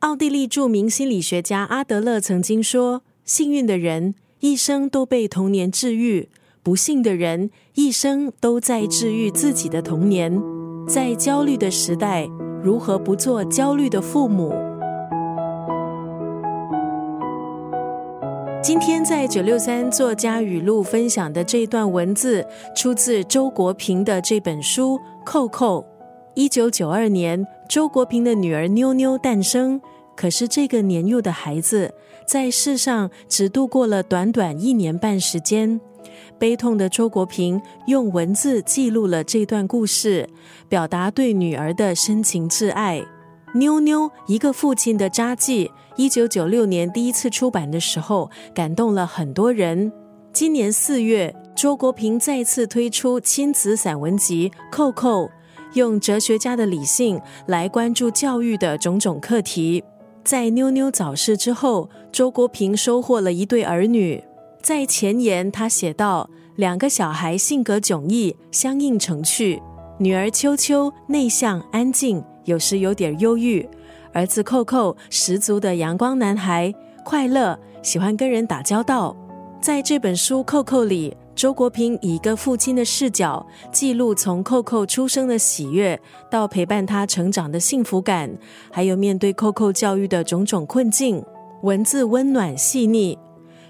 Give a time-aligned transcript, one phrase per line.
[0.00, 6.28] 奥地利著名心理学家阿德勒曾经说：“幸运的人一生都被童年治愈，
[6.62, 10.40] 不幸的人一生都在治愈自己的童年。
[10.86, 12.28] 在焦虑的时代，
[12.62, 14.54] 如何不做焦虑的父母？”
[18.62, 22.46] 今天在九六三作家语录分享的这段文字，
[22.76, 25.80] 出自周国平的这本书《扣扣》。
[26.38, 29.80] 一九九二年，周国平的女儿妞妞诞生。
[30.14, 31.92] 可是，这个年幼的孩子
[32.28, 35.80] 在世上只度过了短短一年半时间。
[36.38, 40.28] 悲痛的周国平用文字记录了这段故事，
[40.68, 43.04] 表达对女儿的深情挚爱。
[43.54, 49.92] 妞妞一个父亲的札记，一九九六年第一次出版的时候，感动了很多人。
[50.32, 55.24] 今年四月，周国平再次推出亲子散文集《扣扣》。
[55.74, 59.82] 用哲学家的理性来关注教育的种种课题。
[60.24, 64.22] 在妞妞早逝之后，周国平收获了一对儿女。
[64.60, 69.62] 在前言，他写道：“两个小孩性格迥异，相映成趣。
[69.98, 73.66] 女儿秋秋内向安静，有时有点忧郁；
[74.12, 79.16] 儿子扣扣十足的阳光男孩，快乐，喜欢跟人打交道。”
[79.60, 81.16] 在这本书《扣扣》里。
[81.38, 85.96] 周国平以一个父亲的视角，记录从扣扣出生的喜悦，
[86.28, 88.28] 到陪伴他成长的幸福感，
[88.72, 91.24] 还有面对扣扣教育的种种困境。
[91.62, 93.16] 文字温暖细腻，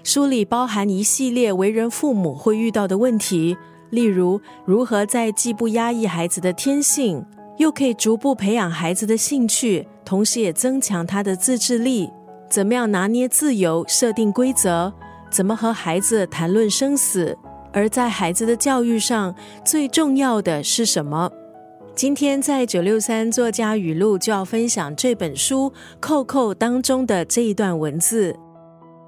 [0.03, 3.55] 书里包含一系列为人父母会遇到的问题，
[3.91, 7.23] 例如如何在既不压抑孩子的天性，
[7.59, 12.09] 又可以逐步培养孩子的兴趣，同时也增强他的自制力，
[12.49, 14.91] 怎么样拿捏自由，设定规则，
[15.29, 17.37] 怎么和孩子谈论生死。
[17.71, 21.31] 而在孩子的教育上，最重要的是什么？
[21.95, 28.35] 今天在九六三作家语录就要分享这本书《扣扣》当中的这一段文字。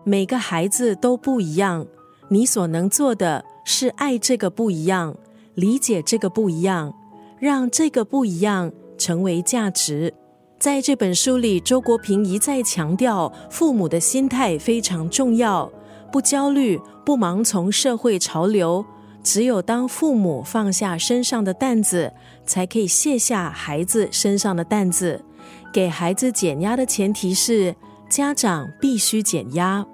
[0.04, 1.86] 每个孩子都不一样，
[2.30, 5.16] 你所能做的是爱这个不一样，
[5.56, 6.94] 理解这个不一样，
[7.40, 10.14] 让这个不一样成为价值。
[10.60, 15.72] 在这本书里，周国平一再强调，父母的心态非常重要。
[16.12, 18.86] 不焦虑，不盲从社会潮流。
[19.24, 22.12] 只有当父母放下身上的担子，
[22.44, 25.24] 才可以卸下孩子身上的担子。
[25.72, 27.76] 给孩子减压的前提是，
[28.10, 29.86] 家长必须减压。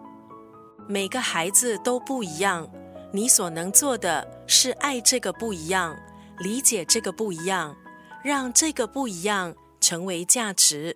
[0.88, 2.66] 每个孩子都不一样，
[3.12, 5.94] 你所能做的是爱这个不一样，
[6.40, 7.76] 理解这个不一样，
[8.24, 10.96] 让这个不一样成为价值。